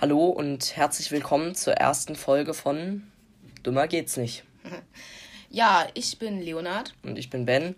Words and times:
Hallo 0.00 0.28
und 0.30 0.76
herzlich 0.76 1.10
willkommen 1.10 1.54
zur 1.54 1.74
ersten 1.74 2.16
Folge 2.16 2.54
von 2.54 3.02
Dümmer 3.66 3.86
geht's 3.86 4.16
nicht. 4.16 4.44
Ja, 5.50 5.86
ich 5.94 6.18
bin 6.18 6.40
Leonard. 6.40 6.94
Und 7.02 7.18
ich 7.18 7.28
bin 7.28 7.44
Ben. 7.44 7.74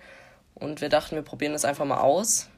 Und 0.55 0.83
wir 0.83 0.89
dachten, 0.89 1.17
wir 1.17 1.23
probieren 1.23 1.55
das 1.55 1.65
einfach 1.65 1.87
mal 1.87 2.01
aus. 2.01 2.49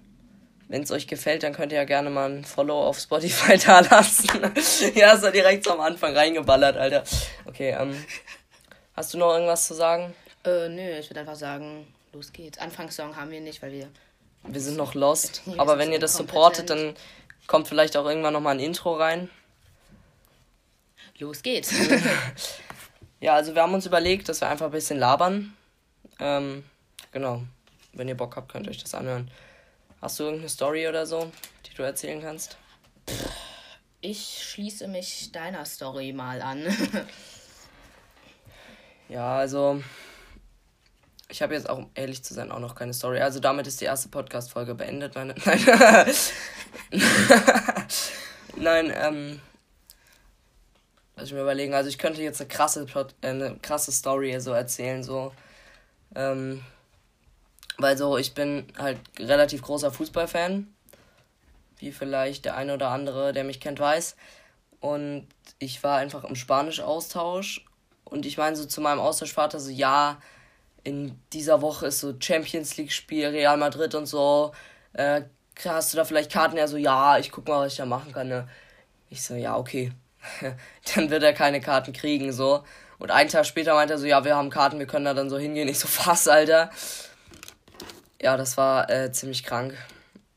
Wenn 0.69 0.82
es 0.82 0.90
euch 0.90 1.06
gefällt, 1.06 1.45
dann 1.45 1.54
könnt 1.54 1.71
ihr 1.72 1.79
ja 1.79 1.85
gerne 1.85 2.11
mal 2.11 2.29
ein 2.29 2.45
Follow 2.45 2.82
auf 2.82 2.98
Spotify 2.98 3.56
da 3.64 3.80
lassen. 3.80 4.29
ja, 4.96 5.12
ist 5.12 5.24
ja 5.24 5.30
direkt 5.30 5.66
am 5.68 5.80
Anfang 5.80 6.14
reingeballert, 6.14 6.76
Alter. 6.76 7.04
Okay, 7.46 7.76
ähm. 7.78 8.04
Hast 8.94 9.14
du 9.14 9.18
noch 9.18 9.32
irgendwas 9.32 9.68
zu 9.68 9.74
sagen? 9.74 10.14
Äh, 10.44 10.68
nö, 10.68 10.98
ich 10.98 11.08
würde 11.08 11.20
einfach 11.20 11.36
sagen, 11.36 11.86
los 12.12 12.32
geht's. 12.32 12.58
Anfangssong 12.58 13.16
haben 13.16 13.30
wir 13.30 13.40
nicht, 13.40 13.62
weil 13.62 13.72
wir. 13.72 13.88
Wir 14.42 14.60
sind 14.60 14.76
noch 14.76 14.94
lost. 14.94 15.42
aber 15.56 15.78
wenn 15.78 15.92
ihr 15.92 16.00
das 16.00 16.16
supportet, 16.16 16.68
dann 16.68 16.96
kommt 17.46 17.68
vielleicht 17.68 17.96
auch 17.96 18.04
irgendwann 18.04 18.34
nochmal 18.34 18.56
ein 18.56 18.60
Intro 18.60 18.96
rein. 18.96 19.30
Los 21.18 21.42
geht's. 21.42 21.73
ja, 23.20 23.34
also 23.34 23.55
wir 23.55 23.62
haben 23.62 23.74
uns 23.74 23.86
überlegt, 23.86 24.28
dass 24.28 24.41
wir 24.41 24.48
einfach 24.48 24.66
ein 24.66 24.72
bisschen 24.72 24.98
labern. 24.98 25.56
Ähm, 26.18 26.64
genau. 27.12 27.42
Wenn 27.92 28.09
ihr 28.09 28.16
Bock 28.16 28.36
habt, 28.36 28.50
könnt 28.50 28.66
ihr 28.66 28.70
euch 28.70 28.82
das 28.82 28.95
anhören. 28.95 29.30
Hast 30.02 30.19
du 30.19 30.24
irgendeine 30.24 30.48
Story 30.48 30.88
oder 30.88 31.06
so, 31.06 31.30
die 31.66 31.74
du 31.74 31.82
erzählen 31.82 32.20
kannst? 32.20 32.56
Ich 34.00 34.42
schließe 34.42 34.88
mich 34.88 35.32
deiner 35.32 35.64
Story 35.64 36.12
mal 36.12 36.42
an. 36.42 36.66
ja, 39.08 39.36
also 39.36 39.83
ich 41.28 41.41
habe 41.41 41.55
jetzt 41.55 41.69
auch, 41.70 41.86
ehrlich 41.94 42.22
zu 42.22 42.34
sein, 42.34 42.52
auch 42.52 42.58
noch 42.58 42.74
keine 42.74 42.92
Story. 42.92 43.20
Also 43.20 43.41
damit 43.41 43.66
ist 43.66 43.80
die 43.80 43.86
erste 43.86 44.08
Podcast-Folge 44.08 44.74
beendet. 44.74 45.14
Meine, 45.14 45.34
nein, 45.44 46.14
nein, 48.56 48.92
ähm, 48.94 49.41
lass 51.24 51.30
ich 51.30 51.37
mir 51.37 51.41
überlegen. 51.41 51.73
Also 51.73 51.88
ich 51.88 51.96
könnte 51.96 52.23
jetzt 52.23 52.42
eine 52.42 52.48
krasse, 52.48 52.84
Plot, 52.84 53.14
äh, 53.22 53.28
eine 53.28 53.56
krasse 53.62 53.92
Story 53.92 54.39
so 54.41 54.53
erzählen, 54.53 55.03
so. 55.03 55.33
Ähm, 56.14 56.62
weil 57.78 57.97
so, 57.97 58.19
ich 58.19 58.34
bin 58.34 58.67
halt 58.78 58.98
relativ 59.19 59.62
großer 59.62 59.91
Fußballfan. 59.91 60.69
Wie 61.78 61.92
vielleicht 61.92 62.45
der 62.45 62.56
eine 62.56 62.75
oder 62.75 62.91
andere, 62.91 63.33
der 63.33 63.45
mich 63.45 63.58
kennt, 63.58 63.80
weiß. 63.80 64.17
Und 64.80 65.27
ich 65.58 65.83
war 65.83 65.97
einfach 65.97 66.25
im 66.25 66.36
Spanisch-Austausch. 66.36 67.64
Und 68.05 68.27
ich 68.27 68.36
meine 68.36 68.55
so 68.55 68.67
zu 68.67 68.83
meinem 68.83 69.00
Austauschvater 69.00 69.58
so, 69.61 69.70
ja, 69.70 70.20
in 70.83 71.19
dieser 71.33 71.62
Woche 71.62 71.86
ist 71.86 72.00
so 72.00 72.14
Champions 72.20 72.77
League-Spiel, 72.77 73.28
Real 73.28 73.56
Madrid 73.56 73.95
und 73.95 74.05
so. 74.05 74.52
Äh, 74.92 75.22
hast 75.64 75.95
du 75.95 75.97
da 75.97 76.05
vielleicht 76.05 76.30
Karten? 76.30 76.58
Er 76.58 76.69
so, 76.69 76.77
ja, 76.77 77.17
ich 77.17 77.33
guck 77.33 77.48
mal, 77.48 77.61
was 77.61 77.72
ich 77.72 77.78
da 77.78 77.86
machen 77.86 78.12
kann. 78.12 78.28
Ne? 78.28 78.47
Ich 79.08 79.22
so, 79.22 79.34
ja, 79.34 79.56
okay. 79.56 79.91
dann 80.94 81.11
wird 81.11 81.22
er 81.22 81.33
keine 81.33 81.61
Karten 81.61 81.92
kriegen, 81.92 82.33
so. 82.33 82.64
Und 82.98 83.11
einen 83.11 83.28
Tag 83.28 83.47
später 83.47 83.75
meinte 83.75 83.94
er 83.94 83.98
so, 83.98 84.06
ja, 84.06 84.25
wir 84.25 84.36
haben 84.36 84.50
Karten, 84.50 84.78
wir 84.78 84.86
können 84.86 85.05
da 85.05 85.14
dann 85.14 85.30
so 85.30 85.39
hingehen. 85.39 85.69
Ich 85.69 85.78
so, 85.78 85.89
fass, 85.89 86.28
Alter. 86.28 86.70
Ja, 88.20 88.36
das 88.36 88.56
war 88.56 88.89
äh, 88.91 89.12
ziemlich 89.12 89.45
krank, 89.45 89.75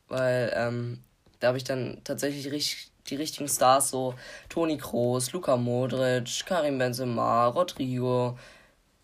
weil 0.08 0.52
ähm, 0.56 1.04
da 1.40 1.48
habe 1.48 1.58
ich 1.58 1.64
dann 1.64 2.02
tatsächlich 2.04 2.52
richtig, 2.52 2.92
die 3.08 3.16
richtigen 3.16 3.48
Stars, 3.48 3.90
so 3.90 4.16
Toni 4.50 4.78
Kroos, 4.78 5.32
Luka 5.32 5.56
Modric, 5.56 6.46
Karim 6.46 6.78
Benzema, 6.78 7.48
Rodrigo, 7.48 8.38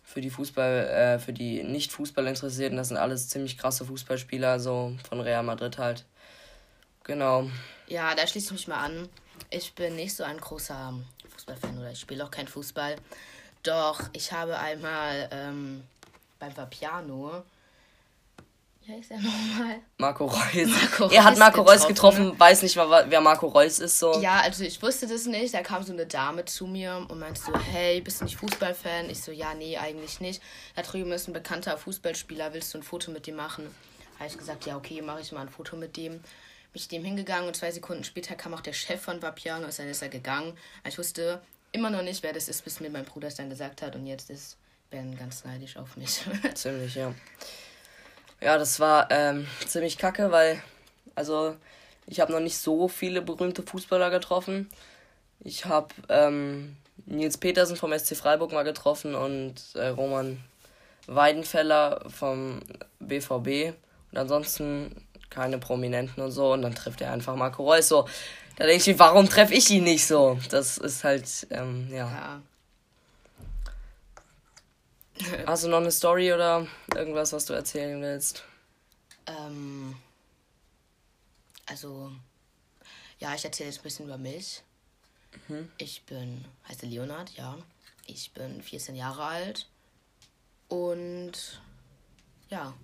für 0.02 0.20
die 0.20 0.30
Fußball, 0.30 0.86
äh, 0.86 1.18
für 1.18 1.32
die 1.32 1.62
nicht 1.62 1.90
Fußball 1.92 2.26
interessierten, 2.26 2.76
das 2.76 2.88
sind 2.88 2.98
alles 2.98 3.28
ziemlich 3.28 3.56
krasse 3.56 3.84
Fußballspieler, 3.86 4.60
so 4.60 4.92
von 5.08 5.20
Real 5.20 5.42
Madrid 5.42 5.78
halt. 5.78 6.04
Genau. 7.04 7.48
Ja, 7.86 8.14
da 8.14 8.26
schließe 8.26 8.46
ich 8.46 8.52
mich 8.52 8.68
mal 8.68 8.82
an. 8.82 9.08
Ich 9.50 9.74
bin 9.74 9.96
nicht 9.96 10.14
so 10.14 10.24
ein 10.24 10.38
großer 10.38 10.94
Fußballfan 11.30 11.78
oder 11.78 11.90
ich 11.90 12.00
spiele 12.00 12.24
auch 12.24 12.30
kein 12.30 12.48
Fußball. 12.48 12.96
Doch 13.62 14.02
ich 14.12 14.32
habe 14.32 14.58
einmal 14.58 15.28
ähm, 15.32 15.84
beim 16.38 16.56
Vapiano 16.56 17.44
wie 18.86 18.92
heißt 18.92 19.12
er 19.12 19.16
nochmal? 19.20 19.80
Marco 19.98 20.26
Reus. 20.26 20.68
Marco 20.68 21.08
er 21.08 21.24
hat 21.24 21.38
Marco 21.38 21.62
Reus 21.62 21.86
getroffen, 21.86 22.24
getroffen 22.24 22.40
weiß 22.40 22.62
nicht, 22.62 22.76
wer 22.76 23.20
Marco 23.20 23.46
Reus 23.46 23.78
ist 23.78 23.98
so. 23.98 24.20
Ja, 24.20 24.40
also 24.40 24.64
ich 24.64 24.80
wusste 24.82 25.06
das 25.06 25.26
nicht. 25.26 25.54
Da 25.54 25.62
kam 25.62 25.82
so 25.82 25.92
eine 25.92 26.06
Dame 26.06 26.44
zu 26.44 26.66
mir 26.66 27.06
und 27.08 27.18
meinte 27.18 27.40
so, 27.40 27.52
hey, 27.58 28.00
bist 28.00 28.20
du 28.20 28.24
nicht 28.24 28.36
Fußballfan? 28.36 29.08
Ich 29.08 29.22
so, 29.22 29.32
ja, 29.32 29.54
nee, 29.54 29.78
eigentlich 29.78 30.20
nicht. 30.20 30.42
Da 30.76 30.82
drüben 30.82 31.12
ist 31.12 31.28
ein 31.28 31.32
bekannter 31.32 31.78
Fußballspieler, 31.78 32.52
willst 32.52 32.74
du 32.74 32.78
ein 32.78 32.82
Foto 32.82 33.10
mit 33.10 33.26
dem 33.26 33.36
machen? 33.36 33.74
Habe 34.18 34.28
ich 34.28 34.36
gesagt, 34.36 34.66
ja, 34.66 34.76
okay, 34.76 35.00
mache 35.02 35.20
ich 35.20 35.32
mal 35.32 35.40
ein 35.40 35.48
Foto 35.48 35.76
mit 35.76 35.96
dem. 35.96 36.22
Bin 36.74 36.80
ich 36.80 36.88
dem 36.88 37.04
hingegangen 37.04 37.46
und 37.46 37.54
zwei 37.54 37.70
Sekunden 37.70 38.02
später 38.02 38.34
kam 38.34 38.52
auch 38.52 38.60
der 38.60 38.72
Chef 38.72 39.00
von 39.00 39.22
Vapiano, 39.22 39.64
und 39.64 39.78
dann 39.78 39.86
ist 39.86 40.02
er 40.02 40.08
gegangen. 40.08 40.58
Ich 40.84 40.98
wusste 40.98 41.40
immer 41.70 41.88
noch 41.88 42.02
nicht, 42.02 42.24
wer 42.24 42.32
das 42.32 42.48
ist, 42.48 42.64
bis 42.64 42.80
mir 42.80 42.90
mein 42.90 43.04
Bruder 43.04 43.28
es 43.28 43.36
dann 43.36 43.48
gesagt 43.48 43.80
hat 43.80 43.94
und 43.94 44.08
jetzt 44.08 44.28
ist 44.28 44.56
Ben 44.90 45.16
ganz 45.16 45.44
neidisch 45.44 45.76
auf 45.76 45.96
mich. 45.96 46.22
Ziemlich, 46.54 46.96
ja. 46.96 47.14
Ja, 48.40 48.58
das 48.58 48.80
war 48.80 49.08
ähm, 49.12 49.46
ziemlich 49.68 49.98
kacke, 49.98 50.32
weil, 50.32 50.60
also, 51.14 51.54
ich 52.08 52.18
habe 52.18 52.32
noch 52.32 52.40
nicht 52.40 52.58
so 52.58 52.88
viele 52.88 53.22
berühmte 53.22 53.62
Fußballer 53.62 54.10
getroffen. 54.10 54.68
Ich 55.38 55.66
habe 55.66 55.94
ähm, 56.08 56.74
Nils 57.06 57.38
Petersen 57.38 57.76
vom 57.76 57.96
SC 57.96 58.16
Freiburg 58.16 58.50
mal 58.50 58.64
getroffen 58.64 59.14
und 59.14 59.54
äh, 59.76 59.86
Roman 59.86 60.42
Weidenfeller 61.06 62.04
vom 62.10 62.58
BVB. 62.98 63.76
Und 64.14 64.20
ansonsten 64.20 64.94
keine 65.28 65.58
Prominenten 65.58 66.22
und 66.22 66.30
so. 66.30 66.52
Und 66.52 66.62
dann 66.62 66.76
trifft 66.76 67.00
er 67.00 67.12
einfach 67.12 67.34
Marco 67.34 67.64
Reus 67.64 67.88
so. 67.88 68.08
Da 68.54 68.64
denke 68.64 68.80
ich 68.80 68.86
mir, 68.86 68.98
warum 69.00 69.28
treffe 69.28 69.54
ich 69.54 69.68
ihn 69.70 69.82
nicht 69.82 70.06
so? 70.06 70.38
Das 70.50 70.78
ist 70.78 71.02
halt, 71.02 71.48
ähm, 71.50 71.88
ja. 71.90 72.40
ja. 75.18 75.42
Hast 75.46 75.64
du 75.64 75.68
noch 75.68 75.78
eine 75.78 75.90
Story 75.90 76.32
oder 76.32 76.64
irgendwas, 76.94 77.32
was 77.32 77.46
du 77.46 77.54
erzählen 77.54 78.00
willst? 78.00 78.44
Ähm, 79.26 79.96
also, 81.66 82.12
ja, 83.18 83.34
ich 83.34 83.44
erzähle 83.44 83.70
jetzt 83.70 83.80
ein 83.80 83.82
bisschen 83.82 84.06
über 84.06 84.18
mich. 84.18 84.62
Mhm. 85.48 85.72
Ich 85.78 86.04
bin, 86.04 86.44
heiße 86.68 86.86
Leonard, 86.86 87.30
ja. 87.30 87.58
Ich 88.06 88.30
bin 88.30 88.62
14 88.62 88.94
Jahre 88.94 89.24
alt. 89.24 89.66
Und 90.68 91.60
ja, 92.48 92.74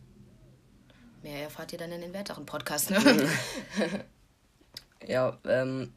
mehr 1.22 1.42
erfahrt 1.42 1.72
ihr 1.72 1.78
dann 1.78 1.92
in 1.92 2.00
den 2.00 2.14
weiteren 2.14 2.46
Podcasts, 2.46 2.90
ne? 2.90 2.98
ja, 5.06 5.36
ähm, 5.46 5.92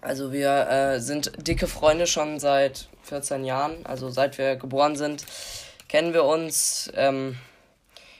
also 0.00 0.32
wir 0.32 0.68
äh, 0.68 1.00
sind 1.00 1.32
dicke 1.46 1.66
Freunde 1.66 2.06
schon 2.06 2.40
seit 2.40 2.88
14 3.02 3.44
Jahren. 3.44 3.84
Also 3.84 4.10
seit 4.10 4.38
wir 4.38 4.56
geboren 4.56 4.96
sind, 4.96 5.24
kennen 5.88 6.14
wir 6.14 6.24
uns. 6.24 6.90
Ähm, 6.94 7.36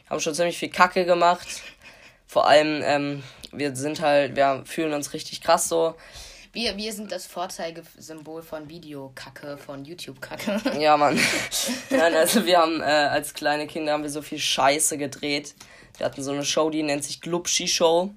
haben 0.08 0.20
schon 0.20 0.34
ziemlich 0.34 0.58
viel 0.58 0.70
Kacke 0.70 1.04
gemacht. 1.04 1.46
Vor 2.26 2.46
allem, 2.46 2.82
ähm, 2.84 3.22
wir 3.52 3.74
sind 3.76 4.00
halt, 4.00 4.36
wir 4.36 4.62
fühlen 4.66 4.92
uns 4.92 5.14
richtig 5.14 5.40
krass 5.40 5.68
so. 5.68 5.94
Wir, 6.52 6.76
wir 6.76 6.92
sind 6.92 7.12
das 7.12 7.26
Vorzeigesymbol 7.26 8.42
von 8.42 8.68
Videokacke, 8.68 9.56
von 9.56 9.84
YouTube-Kacke. 9.84 10.60
Ja, 10.80 10.96
Mann. 10.96 11.18
Nein, 11.90 12.14
also 12.14 12.44
wir 12.44 12.58
haben 12.58 12.80
äh, 12.80 12.84
als 12.84 13.34
kleine 13.34 13.68
Kinder 13.68 13.92
haben 13.92 14.02
wir 14.02 14.10
so 14.10 14.20
viel 14.22 14.38
Scheiße 14.38 14.98
gedreht. 14.98 15.54
Wir 15.96 16.06
hatten 16.06 16.22
so 16.22 16.32
eine 16.32 16.44
Show, 16.44 16.70
die 16.70 16.82
nennt 16.82 17.04
sich 17.04 17.20
Glubschi 17.20 17.68
Show. 17.68 18.10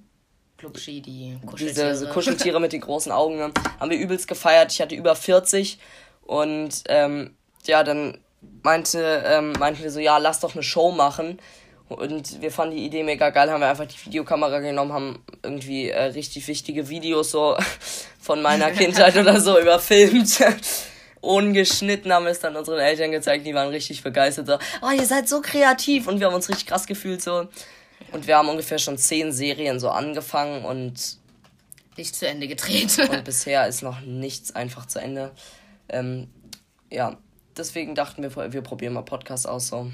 Glubschi, 0.57 1.01
die 1.01 1.37
Kuscheltiere. 1.45 1.91
Diese 1.91 2.09
Kuscheltiere 2.09 2.59
mit 2.59 2.73
den 2.73 2.81
großen 2.81 3.11
Augen. 3.11 3.37
Ne? 3.37 3.51
Haben 3.79 3.91
wir 3.91 3.99
übelst 3.99 4.27
gefeiert. 4.27 4.71
Ich 4.71 4.81
hatte 4.81 4.95
über 4.95 5.15
40 5.15 5.77
und 6.23 6.83
ähm, 6.87 7.35
ja, 7.65 7.83
dann 7.83 8.17
meinte, 8.63 9.23
ähm, 9.27 9.53
meinten 9.59 9.83
wir 9.83 9.91
so, 9.91 9.99
ja, 9.99 10.17
lass 10.17 10.39
doch 10.39 10.55
eine 10.55 10.63
Show 10.63 10.91
machen. 10.91 11.39
Und 11.89 12.41
wir 12.41 12.51
fanden 12.51 12.75
die 12.75 12.85
Idee 12.85 13.03
mega 13.03 13.29
geil, 13.29 13.51
haben 13.51 13.61
wir 13.61 13.69
einfach 13.69 13.85
die 13.85 14.05
Videokamera 14.05 14.59
genommen, 14.59 14.93
haben 14.93 15.23
irgendwie 15.43 15.89
äh, 15.89 16.03
richtig 16.05 16.47
wichtige 16.47 16.89
Videos 16.89 17.31
so 17.31 17.57
von 18.19 18.41
meiner 18.41 18.71
Kindheit 18.71 19.15
oder 19.17 19.39
so 19.39 19.59
überfilmt. 19.59 20.39
Ungeschnitten 21.21 22.11
haben 22.11 22.25
wir 22.25 22.31
es 22.31 22.39
dann 22.39 22.55
unseren 22.55 22.79
Eltern 22.79 23.11
gezeigt, 23.11 23.45
die 23.45 23.53
waren 23.53 23.69
richtig 23.69 24.03
begeistert. 24.03 24.47
So, 24.47 24.57
oh, 24.81 24.91
ihr 24.91 25.05
seid 25.05 25.29
so 25.29 25.41
kreativ 25.41 26.07
und 26.07 26.19
wir 26.19 26.27
haben 26.27 26.33
uns 26.33 26.49
richtig 26.49 26.67
krass 26.67 26.85
gefühlt 26.85 27.21
so. 27.21 27.47
Und 28.11 28.27
wir 28.27 28.37
haben 28.37 28.49
ungefähr 28.49 28.77
schon 28.77 28.97
zehn 28.97 29.31
Serien 29.31 29.79
so 29.79 29.89
angefangen 29.89 30.65
und 30.65 31.17
nicht 31.95 32.15
zu 32.15 32.27
Ende 32.27 32.47
gedreht. 32.47 32.97
und 33.09 33.23
bisher 33.23 33.67
ist 33.67 33.83
noch 33.83 34.01
nichts 34.01 34.53
einfach 34.53 34.85
zu 34.85 34.99
Ende. 34.99 35.31
Ähm, 35.87 36.27
ja, 36.91 37.17
deswegen 37.55 37.95
dachten 37.95 38.21
wir, 38.21 38.53
wir 38.53 38.61
probieren 38.61 38.93
mal 38.93 39.03
Podcast 39.03 39.47
aus 39.47 39.67
so. 39.67 39.91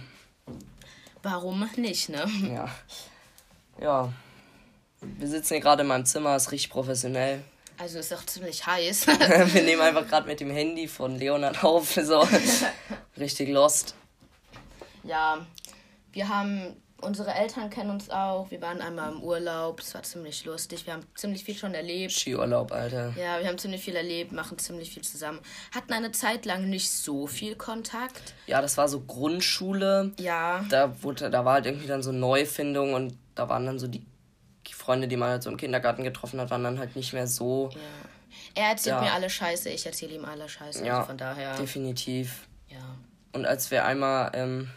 Warum 1.23 1.69
nicht, 1.75 2.09
ne? 2.09 2.25
Ja. 2.53 2.69
Ja. 3.81 4.13
Wir 5.01 5.27
sitzen 5.27 5.53
hier 5.53 5.61
gerade 5.61 5.81
in 5.83 5.87
meinem 5.87 6.05
Zimmer, 6.05 6.35
ist 6.35 6.51
richtig 6.51 6.69
professionell. 6.69 7.43
Also 7.77 7.99
ist 7.99 8.13
auch 8.13 8.25
ziemlich 8.25 8.65
heiß. 8.65 9.07
wir 9.53 9.63
nehmen 9.63 9.81
einfach 9.81 10.05
gerade 10.09 10.27
mit 10.27 10.41
dem 10.41 10.51
Handy 10.51 10.87
von 10.87 11.15
Leonard 11.15 11.63
auf, 11.63 11.93
so 11.93 12.27
richtig 13.17 13.49
lost. 13.49 13.95
Ja, 15.03 15.45
wir 16.11 16.27
haben 16.27 16.75
unsere 17.01 17.33
Eltern 17.33 17.69
kennen 17.69 17.89
uns 17.89 18.09
auch. 18.09 18.49
Wir 18.51 18.61
waren 18.61 18.81
einmal 18.81 19.11
im 19.11 19.21
Urlaub. 19.23 19.79
Es 19.79 19.93
war 19.93 20.03
ziemlich 20.03 20.45
lustig. 20.45 20.85
Wir 20.85 20.93
haben 20.93 21.05
ziemlich 21.15 21.43
viel 21.43 21.55
schon 21.55 21.73
erlebt. 21.73 22.11
Skiurlaub, 22.13 22.71
Alter. 22.71 23.13
Ja, 23.17 23.39
wir 23.39 23.47
haben 23.47 23.57
ziemlich 23.57 23.81
viel 23.83 23.95
erlebt, 23.95 24.31
machen 24.31 24.57
ziemlich 24.57 24.91
viel 24.93 25.03
zusammen. 25.03 25.39
Hatten 25.73 25.93
eine 25.93 26.11
Zeit 26.11 26.45
lang 26.45 26.69
nicht 26.69 26.89
so 26.91 27.27
viel 27.27 27.55
Kontakt. 27.55 28.33
Ja, 28.47 28.61
das 28.61 28.77
war 28.77 28.87
so 28.87 29.01
Grundschule. 29.01 30.11
Ja. 30.19 30.65
Da 30.69 31.01
wurde, 31.03 31.29
da 31.29 31.45
war 31.45 31.53
halt 31.55 31.65
irgendwie 31.65 31.87
dann 31.87 32.03
so 32.03 32.11
Neufindung 32.11 32.93
und 32.93 33.17
da 33.35 33.49
waren 33.49 33.65
dann 33.65 33.79
so 33.79 33.87
die 33.87 34.05
Freunde, 34.71 35.07
die 35.07 35.17
man 35.17 35.29
halt 35.29 35.43
so 35.43 35.49
im 35.49 35.57
Kindergarten 35.57 36.03
getroffen 36.03 36.39
hat, 36.39 36.49
waren 36.51 36.63
dann 36.63 36.79
halt 36.79 36.95
nicht 36.95 37.13
mehr 37.13 37.27
so. 37.27 37.69
Ja. 37.73 37.79
Er 38.55 38.69
erzählt 38.71 38.95
Ja. 38.95 39.01
mir 39.01 39.11
alle 39.13 39.29
Scheiße, 39.29 39.69
ich 39.69 39.85
erzähle 39.85 40.15
ihm 40.15 40.25
alle 40.25 40.47
Scheiße. 40.47 40.85
Ja, 40.85 40.97
Also 40.97 41.07
von 41.07 41.17
daher. 41.17 41.55
definitiv. 41.57 42.47
Ja. 42.67 42.77
Und 43.33 43.45
als 43.45 43.69
wir 43.71 43.85
einmal 43.85 44.31
ähm, 44.33 44.69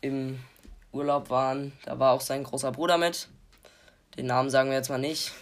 im 0.00 0.38
Urlaub 0.92 1.30
waren, 1.30 1.72
da 1.84 1.98
war 1.98 2.12
auch 2.12 2.20
sein 2.20 2.44
großer 2.44 2.72
Bruder 2.72 2.98
mit. 2.98 3.28
Den 4.16 4.26
Namen 4.26 4.50
sagen 4.50 4.70
wir 4.70 4.76
jetzt 4.76 4.90
mal 4.90 4.98
nicht. 4.98 5.32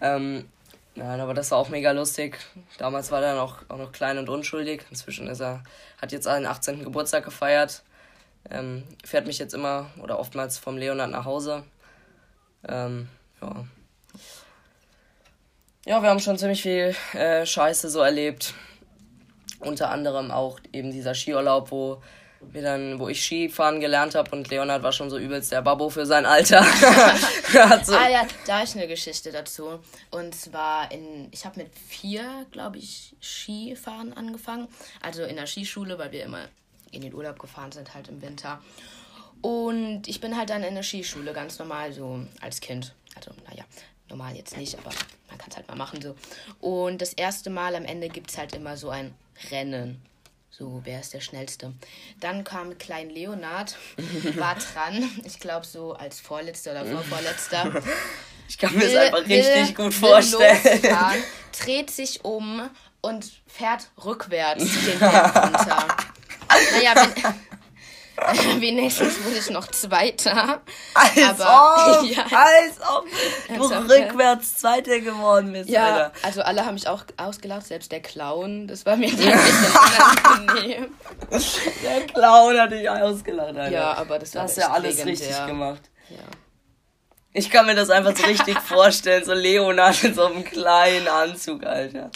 Ähm, 0.00 0.48
nein, 0.94 1.20
aber 1.20 1.34
das 1.34 1.50
war 1.50 1.58
auch 1.58 1.68
mega 1.68 1.90
lustig. 1.90 2.38
Damals 2.78 3.10
war 3.10 3.22
er 3.22 3.34
noch, 3.34 3.68
auch 3.68 3.78
noch 3.78 3.92
klein 3.92 4.18
und 4.18 4.28
unschuldig. 4.28 4.84
Inzwischen 4.90 5.26
ist 5.26 5.40
er, 5.40 5.62
hat 6.00 6.12
jetzt 6.12 6.24
seinen 6.24 6.46
18. 6.46 6.84
Geburtstag 6.84 7.24
gefeiert. 7.24 7.82
Ähm, 8.48 8.84
fährt 9.04 9.26
mich 9.26 9.38
jetzt 9.38 9.54
immer 9.54 9.90
oder 10.00 10.20
oftmals 10.20 10.58
vom 10.58 10.76
Leonard 10.76 11.10
nach 11.10 11.24
Hause. 11.24 11.64
Ähm, 12.68 13.08
ja. 13.42 13.64
Ja, 15.84 16.02
wir 16.02 16.10
haben 16.10 16.20
schon 16.20 16.38
ziemlich 16.38 16.62
viel 16.62 16.94
äh, 17.12 17.46
Scheiße 17.46 17.90
so 17.90 18.00
erlebt. 18.00 18.54
Unter 19.60 19.90
anderem 19.90 20.30
auch 20.30 20.58
eben 20.72 20.90
dieser 20.90 21.14
Skiurlaub, 21.14 21.70
wo 21.70 22.02
wir 22.52 22.62
dann, 22.62 22.98
wo 22.98 23.08
ich 23.08 23.22
Skifahren 23.22 23.80
gelernt 23.80 24.14
habe 24.14 24.30
und 24.34 24.48
Leonard 24.48 24.82
war 24.82 24.92
schon 24.92 25.10
so 25.10 25.18
übelst 25.18 25.52
der 25.52 25.62
Babbo 25.62 25.88
für 25.88 26.06
sein 26.06 26.26
Alter. 26.26 26.64
Er 27.54 27.80
so, 27.84 27.94
Ah 27.94 28.08
ja, 28.08 28.26
da 28.46 28.62
ist 28.62 28.76
eine 28.76 28.86
Geschichte 28.86 29.32
dazu. 29.32 29.80
Und 30.10 30.34
zwar 30.34 30.90
in, 30.92 31.28
ich 31.30 31.44
habe 31.44 31.60
mit 31.60 31.70
vier, 31.88 32.46
glaube 32.50 32.78
ich, 32.78 33.14
Skifahren 33.20 34.12
angefangen. 34.12 34.68
Also 35.02 35.24
in 35.24 35.36
der 35.36 35.46
Skischule, 35.46 35.98
weil 35.98 36.12
wir 36.12 36.24
immer 36.24 36.48
in 36.90 37.02
den 37.02 37.14
Urlaub 37.14 37.38
gefahren 37.38 37.72
sind, 37.72 37.94
halt 37.94 38.08
im 38.08 38.22
Winter. 38.22 38.60
Und 39.42 40.08
ich 40.08 40.20
bin 40.20 40.36
halt 40.36 40.50
dann 40.50 40.62
in 40.62 40.74
der 40.74 40.82
Skischule, 40.82 41.32
ganz 41.32 41.58
normal, 41.58 41.92
so 41.92 42.20
als 42.40 42.60
Kind. 42.60 42.94
Also, 43.14 43.30
naja, 43.48 43.64
normal 44.08 44.34
jetzt 44.36 44.56
nicht, 44.56 44.78
aber 44.78 44.90
man 45.28 45.38
kann 45.38 45.50
es 45.50 45.56
halt 45.56 45.68
mal 45.68 45.76
machen 45.76 46.00
so. 46.00 46.14
Und 46.60 47.02
das 47.02 47.12
erste 47.12 47.50
Mal 47.50 47.74
am 47.74 47.84
Ende 47.84 48.08
gibt 48.08 48.30
es 48.30 48.38
halt 48.38 48.54
immer 48.54 48.76
so 48.76 48.90
ein 48.90 49.14
Rennen. 49.50 50.00
So, 50.58 50.80
wer 50.84 51.00
ist 51.00 51.12
der 51.12 51.20
Schnellste? 51.20 51.74
Dann 52.18 52.42
kam 52.42 52.78
Klein 52.78 53.10
Leonard, 53.10 53.76
war 54.36 54.54
dran. 54.54 55.10
Ich 55.24 55.38
glaube, 55.38 55.66
so 55.66 55.92
als 55.92 56.18
Vorletzter 56.18 56.70
oder 56.70 56.86
Vorvorletzter. 56.86 57.82
ich 58.48 58.56
kann 58.56 58.74
mir 58.74 58.86
das 58.86 58.94
einfach 58.94 59.28
richtig 59.28 59.74
gut 59.74 59.92
vorstellen. 59.92 60.58
losfahren, 60.64 61.22
dreht 61.62 61.90
sich 61.90 62.24
um 62.24 62.70
und 63.02 63.30
fährt 63.46 63.90
rückwärts 64.02 64.64
den 64.64 64.98
Berg 64.98 65.36
runter. 65.36 65.86
Naja, 66.72 66.94
wenn, 66.94 67.34
wenigstens 68.60 69.22
wurde 69.24 69.36
ich 69.38 69.50
noch 69.50 69.66
Zweiter. 69.68 70.62
Als 70.94 71.40
Aber- 71.40 72.00
ob, 72.00 72.06
ja. 72.10 72.22
als 72.24 72.80
ob 72.88 73.06
du 73.48 73.62
Als 73.62 73.72
ob, 73.84 73.90
rückwärts 73.90 74.56
Zweiter 74.58 75.00
geworden 75.00 75.52
bist, 75.52 75.68
Ja, 75.70 75.84
Alter. 75.84 76.12
also 76.22 76.42
alle 76.42 76.64
haben 76.64 76.74
mich 76.74 76.88
auch 76.88 77.04
ausgelacht, 77.16 77.66
selbst 77.66 77.92
der 77.92 78.00
Clown. 78.00 78.66
Das 78.68 78.86
war 78.86 78.96
mir 78.96 79.10
bisschen 79.10 79.32
unangenehm. 79.32 80.94
Der 81.82 82.00
Clown 82.06 82.58
hat 82.60 82.72
dich 82.72 82.88
ausgelacht, 82.88 83.48
Alter. 83.56 83.70
Ja, 83.70 83.94
aber 83.94 84.18
das 84.18 84.30
Du 84.30 84.36
war 84.38 84.44
hast 84.44 84.58
echt 84.58 84.66
ja 84.66 84.72
alles 84.72 84.96
legendär. 84.98 85.12
richtig 85.28 85.46
gemacht. 85.46 85.82
Ja. 86.10 86.16
Ich 87.32 87.50
kann 87.50 87.66
mir 87.66 87.74
das 87.74 87.90
einfach 87.90 88.16
so 88.16 88.24
richtig 88.24 88.58
vorstellen, 88.60 89.22
so 89.24 89.34
Leonard 89.34 90.02
in 90.04 90.14
so 90.14 90.24
einem 90.24 90.42
kleinen 90.42 91.06
Anzug, 91.06 91.64
Alter. 91.64 92.10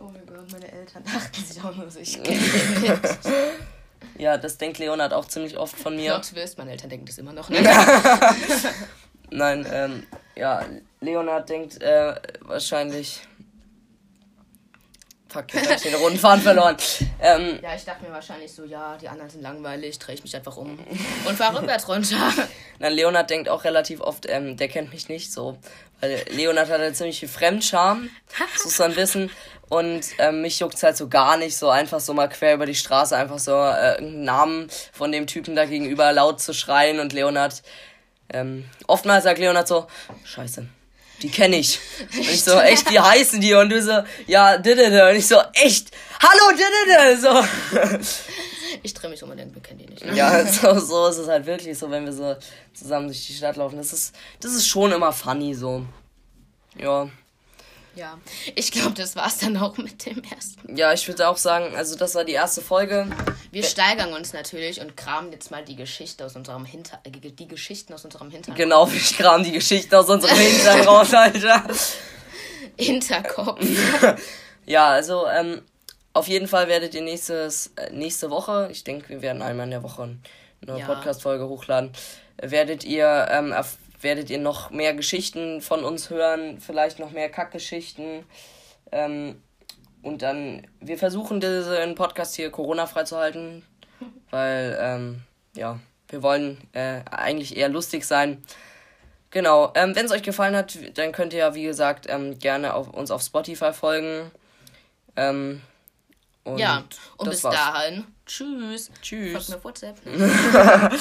Oh 0.00 0.04
mein 0.04 0.24
Gott, 0.26 0.50
meine 0.50 0.70
Eltern 0.72 1.04
dachten 1.04 1.44
sich 1.44 1.62
auch 1.62 1.74
nur 1.74 1.90
so, 1.90 1.98
ich 2.00 2.22
kenne 2.22 2.38
den 2.38 2.80
nicht. 2.80 3.00
Ja, 4.16 4.36
das 4.38 4.58
denkt 4.58 4.78
Leonard 4.78 5.12
auch 5.12 5.26
ziemlich 5.26 5.56
oft 5.56 5.76
von 5.76 5.96
mir. 5.96 6.12
Plot 6.12 6.30
Twist, 6.30 6.58
meine 6.58 6.70
Eltern 6.70 6.90
denken 6.90 7.06
das 7.06 7.18
immer 7.18 7.32
noch 7.32 7.48
nicht. 7.48 7.64
Nein, 9.30 9.66
ähm, 9.72 10.06
ja, 10.36 10.64
Leonard 11.00 11.48
denkt 11.48 11.82
äh, 11.82 12.14
wahrscheinlich. 12.42 13.20
Fuck, 15.28 15.52
jetzt 15.52 15.68
hab 15.68 15.76
ich 15.78 15.82
den 15.82 15.94
Rundenfahren 15.96 16.40
verloren. 16.40 16.76
Ähm, 17.20 17.58
Ja, 17.60 17.74
ich 17.74 17.84
dachte 17.84 18.04
mir 18.04 18.12
wahrscheinlich 18.12 18.52
so, 18.52 18.64
ja, 18.64 18.96
die 18.96 19.08
anderen 19.08 19.28
sind 19.28 19.42
langweilig, 19.42 19.98
drehe 19.98 20.14
ich 20.14 20.22
mich 20.22 20.36
einfach 20.36 20.56
um 20.56 20.78
und 21.26 21.36
fahre 21.36 21.58
rückwärts 21.58 21.88
runter. 21.88 22.16
nein, 22.78 22.92
Leonard 22.92 23.28
denkt 23.28 23.48
auch 23.48 23.64
relativ 23.64 24.00
oft, 24.00 24.26
ähm, 24.28 24.56
der 24.56 24.68
kennt 24.68 24.92
mich 24.92 25.08
nicht 25.08 25.32
so. 25.32 25.58
Weil 26.00 26.22
Leonard 26.30 26.70
hat 26.70 26.78
halt 26.78 26.96
ziemlich 26.96 27.18
viel 27.18 27.28
Fremdscham, 27.28 28.10
das 28.54 28.64
muss 28.64 28.78
man 28.78 28.94
wissen. 28.94 29.30
Und 29.68 30.04
ähm, 30.18 30.42
mich 30.42 30.58
juckt's 30.60 30.82
halt 30.82 30.96
so 30.96 31.08
gar 31.08 31.36
nicht, 31.36 31.56
so 31.56 31.70
einfach 31.70 32.00
so 32.00 32.12
mal 32.12 32.28
quer 32.28 32.54
über 32.54 32.66
die 32.66 32.74
Straße, 32.74 33.16
einfach 33.16 33.38
so 33.38 33.52
äh, 33.52 33.94
irgendeinen 33.94 34.24
Namen 34.24 34.70
von 34.92 35.10
dem 35.10 35.26
Typen 35.26 35.56
da 35.56 35.64
gegenüber 35.64 36.12
laut 36.12 36.40
zu 36.40 36.52
schreien. 36.52 37.00
Und 37.00 37.12
Leonard, 37.12 37.62
ähm, 38.32 38.66
oftmals 38.86 39.24
sagt 39.24 39.38
Leonard 39.38 39.66
so, 39.66 39.86
scheiße, 40.24 40.66
die 41.22 41.30
kenne 41.30 41.56
ich. 41.56 41.80
Und 42.12 42.20
ich 42.20 42.44
so, 42.44 42.58
echt, 42.58 42.90
wie 42.90 43.00
heißen 43.00 43.40
die? 43.40 43.54
Und 43.54 43.70
du 43.70 43.80
so, 43.80 44.02
ja, 44.26 44.58
didede. 44.58 45.08
Und 45.08 45.16
ich 45.16 45.26
so, 45.26 45.40
echt, 45.54 45.90
hallo, 46.20 46.56
didede. 46.56 47.20
So. 47.20 47.88
Ich 48.82 48.92
drehe 48.92 49.08
mich 49.08 49.22
um 49.22 49.30
und 49.30 49.38
denke, 49.38 49.54
wir 49.54 49.62
kennen 49.62 49.78
die 49.78 49.86
nicht. 49.86 50.04
Ne? 50.04 50.14
Ja, 50.14 50.44
so, 50.46 50.78
so 50.78 51.06
ist 51.06 51.16
es 51.16 51.28
halt 51.28 51.46
wirklich 51.46 51.78
so, 51.78 51.90
wenn 51.90 52.04
wir 52.04 52.12
so 52.12 52.36
zusammen 52.74 53.06
durch 53.06 53.26
die 53.26 53.32
Stadt 53.32 53.56
laufen. 53.56 53.78
Das 53.78 53.94
ist, 53.94 54.14
das 54.40 54.52
ist 54.52 54.66
schon 54.66 54.92
immer 54.92 55.12
funny 55.12 55.54
so. 55.54 55.86
Ja. 56.76 57.08
Ja, 57.96 58.18
ich 58.54 58.72
glaube, 58.72 58.94
das 58.94 59.14
war's 59.16 59.38
dann 59.38 59.56
auch 59.56 59.76
mit 59.76 60.04
dem 60.06 60.22
ersten. 60.24 60.76
Ja, 60.76 60.92
ich 60.92 61.06
würde 61.06 61.28
auch 61.28 61.36
sagen, 61.36 61.74
also 61.76 61.96
das 61.96 62.14
war 62.14 62.24
die 62.24 62.32
erste 62.32 62.60
Folge. 62.60 63.06
Wir 63.52 63.62
steigern 63.62 64.12
uns 64.12 64.32
natürlich 64.32 64.80
und 64.80 64.96
kramen 64.96 65.30
jetzt 65.32 65.50
mal 65.50 65.64
die 65.64 65.76
Geschichte 65.76 66.24
aus 66.24 66.34
unserem 66.36 66.64
Hinter 66.64 67.00
die 67.06 67.48
Geschichten 67.48 67.92
aus 67.94 68.04
unserem 68.04 68.30
Hinterkopf. 68.30 68.56
Genau, 68.56 68.88
ich 68.88 69.16
kram 69.16 69.44
die 69.44 69.52
Geschichte 69.52 69.98
aus 69.98 70.08
unserem 70.08 70.36
Hintern 70.36 70.80
raus, 70.82 71.12
Alter. 71.14 71.64
Hinterkopf. 72.78 73.60
Ja, 74.66 74.88
also, 74.88 75.26
ähm, 75.28 75.60
auf 76.14 76.26
jeden 76.26 76.48
Fall 76.48 76.68
werdet 76.68 76.94
ihr 76.94 77.02
nächstes, 77.02 77.72
äh, 77.76 77.92
nächste 77.92 78.30
Woche, 78.30 78.70
ich 78.72 78.82
denke, 78.82 79.10
wir 79.10 79.20
werden 79.20 79.42
einmal 79.42 79.64
in 79.66 79.72
der 79.72 79.82
Woche 79.82 80.16
eine 80.66 80.78
Ja. 80.78 80.86
Podcast-Folge 80.86 81.46
hochladen, 81.48 81.90
werdet 82.40 82.82
ihr, 82.82 83.28
ähm, 83.30 83.52
werdet 84.04 84.30
ihr 84.30 84.38
noch 84.38 84.70
mehr 84.70 84.94
Geschichten 84.94 85.60
von 85.60 85.82
uns 85.82 86.10
hören, 86.10 86.60
vielleicht 86.60 87.00
noch 87.00 87.10
mehr 87.10 87.28
Kackgeschichten. 87.28 88.24
Ähm, 88.92 89.42
und 90.02 90.22
dann, 90.22 90.66
wir 90.80 90.98
versuchen 90.98 91.40
diesen 91.40 91.94
Podcast 91.96 92.36
hier 92.36 92.50
Corona-frei 92.50 93.04
zu 93.04 93.16
halten, 93.16 93.64
weil, 94.30 94.78
ähm, 94.80 95.22
ja, 95.56 95.80
wir 96.08 96.22
wollen 96.22 96.58
äh, 96.72 97.00
eigentlich 97.10 97.56
eher 97.56 97.70
lustig 97.70 98.04
sein. 98.04 98.44
Genau, 99.30 99.72
ähm, 99.74 99.96
wenn 99.96 100.06
es 100.06 100.12
euch 100.12 100.22
gefallen 100.22 100.54
hat, 100.54 100.78
dann 100.96 101.10
könnt 101.10 101.32
ihr 101.32 101.40
ja, 101.40 101.54
wie 101.54 101.64
gesagt, 101.64 102.06
ähm, 102.08 102.38
gerne 102.38 102.74
auf, 102.74 102.88
uns 102.90 103.10
auf 103.10 103.22
Spotify 103.22 103.72
folgen. 103.72 104.30
Ähm, 105.16 105.62
und 106.44 106.58
Ja, 106.58 106.84
und 107.16 107.30
bis 107.30 107.42
war's. 107.42 107.54
dahin. 107.54 108.04
Tschüss. 108.26 108.90
Tschüss. 109.02 109.32
Folgt 109.32 109.48
mir 109.48 109.64
WhatsApp. 109.64 109.96